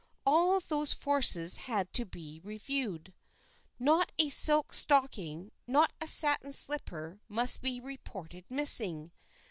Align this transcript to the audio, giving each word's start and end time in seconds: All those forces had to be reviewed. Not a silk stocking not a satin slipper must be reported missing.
All 0.25 0.59
those 0.59 0.95
forces 0.95 1.57
had 1.57 1.93
to 1.93 2.07
be 2.07 2.41
reviewed. 2.43 3.13
Not 3.77 4.11
a 4.17 4.31
silk 4.31 4.73
stocking 4.73 5.51
not 5.67 5.93
a 6.01 6.07
satin 6.07 6.53
slipper 6.53 7.21
must 7.29 7.61
be 7.61 7.79
reported 7.79 8.45
missing. 8.49 9.11